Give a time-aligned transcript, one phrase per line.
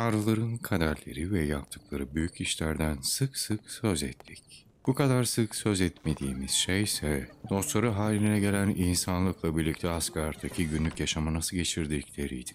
[0.00, 4.66] Tanrıların kaderleri ve yaptıkları büyük işlerden sık sık söz ettik.
[4.86, 11.34] Bu kadar sık söz etmediğimiz şey ise dostları haline gelen insanlıkla birlikte Asgard'daki günlük yaşamı
[11.34, 12.50] nasıl geçirdikleriydi.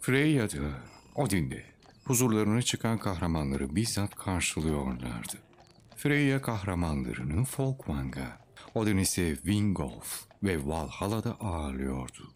[0.00, 0.70] Freya'da,
[1.14, 1.64] Odin'de
[2.04, 5.36] huzurlarına çıkan kahramanları bizzat karşılıyorlardı.
[5.96, 8.40] Freya kahramanlarını Folkvang'a,
[8.74, 12.32] Odin ise Wingolf ve Valhalla'da ağırlıyordu.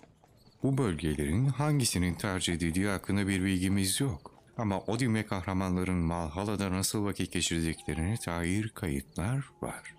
[0.63, 4.38] Bu bölgelerin hangisinin tercih edildiği hakkında bir bilgimiz yok.
[4.59, 9.95] Ama Odin ve kahramanların Valhalla'da nasıl vakit geçirdiklerine dair kayıtlar var.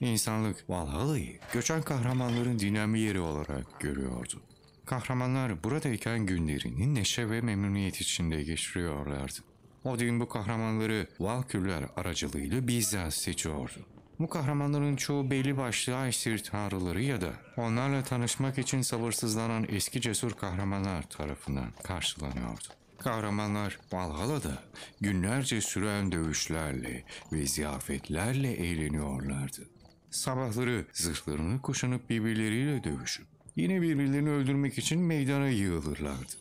[0.00, 4.42] İnsanlık Valhalla'yı göçen kahramanların dinlenme yeri olarak görüyordu.
[4.86, 9.38] Kahramanlar buradayken günlerini neşe ve memnuniyet içinde geçiriyorlardı.
[9.84, 13.86] Odin bu kahramanları Valkürler aracılığıyla bizzat seçiyordu.
[14.18, 20.32] Bu kahramanların çoğu belli başlı Aesir tanrıları ya da onlarla tanışmak için sabırsızlanan eski cesur
[20.32, 22.81] kahramanlar tarafından karşılanıyordu.
[23.02, 24.62] Kahramanlar Valhalla'da
[25.00, 29.62] günlerce süren dövüşlerle ve ziyafetlerle eğleniyorlardı.
[30.10, 36.32] Sabahları zırhlarını kuşanıp birbirleriyle dövüşüp yine birbirlerini öldürmek için meydana yığılırlardı.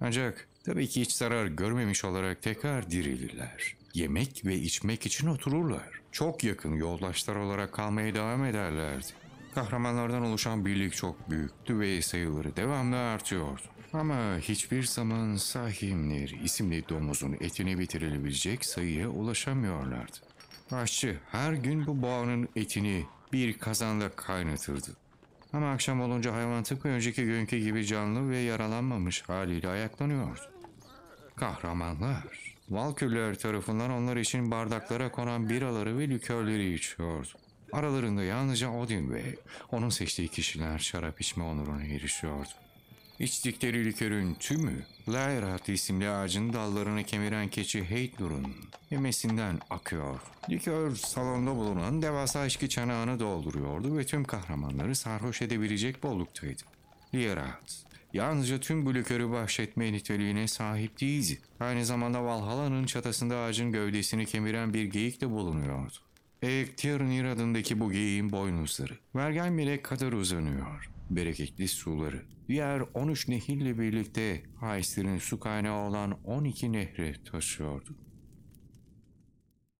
[0.00, 3.76] Ancak tabii ki hiç zarar görmemiş olarak tekrar dirilirler.
[3.94, 5.88] Yemek ve içmek için otururlar.
[6.12, 9.06] Çok yakın yoldaşlar olarak kalmaya devam ederlerdi.
[9.54, 13.62] Kahramanlardan oluşan birlik çok büyüktü ve sayıları devamlı artıyordu.
[13.92, 20.16] Ama hiçbir zaman Sahimler isimli domuzun etini bitirilebilecek sayıya ulaşamıyorlardı.
[20.70, 24.96] Aşçı her gün bu boğanın etini bir kazanla kaynatırdı.
[25.52, 30.40] Ama akşam olunca hayvan tıpkı önceki günkü gibi canlı ve yaralanmamış haliyle ayaklanıyordu.
[31.36, 37.28] Kahramanlar, Valkürler tarafından onlar için bardaklara konan biraları ve likörleri içiyordu.
[37.72, 39.22] Aralarında yalnızca Odin ve
[39.72, 42.48] onun seçtiği kişiler şarap içme onuruna erişiyordu.
[43.20, 48.56] İçtikleri likörün tümü, Lairat isimli ağacın dallarını kemiren keçi Heydnur'un
[48.90, 50.20] memesinden akıyor.
[50.50, 56.62] Likör salonda bulunan devasa içki çanağını dolduruyordu ve tüm kahramanları sarhoş edebilecek bolluktaydı.
[57.14, 61.40] Lairat, yalnızca tüm bu likörü bahşetme niteliğine sahip değildi.
[61.60, 65.94] Aynı zamanda Valhalla'nın çatısında ağacın gövdesini kemiren bir geyik de bulunuyordu.
[66.42, 70.90] Ektirnir adındaki bu geyiğin boynuzları, vergen melek kadar uzanıyor.
[71.10, 77.94] Bereketli suları, diğer 13 nehirle birlikte Haysir'in su kaynağı olan 12 nehre taşıyordu.